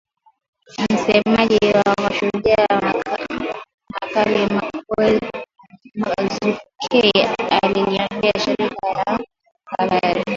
Msemaji 0.91 1.59
wa 1.75 2.11
Shujaa 2.13 2.93
Kanali 4.13 4.53
Mak 4.53 5.19
Hazukay 6.05 7.11
aliliambia 7.61 8.31
shirika 8.45 8.93
la 8.93 9.19
habari 9.77 10.23